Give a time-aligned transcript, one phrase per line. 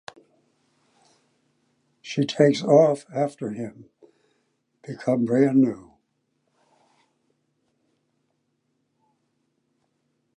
[2.01, 3.91] She takes off after him
[4.81, 5.93] ("Become Brand New").